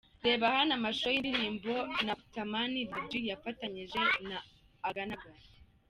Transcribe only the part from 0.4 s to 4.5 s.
hano amashusho y’indirimbo ‘Nakutamani’, Lil G yafatanyije na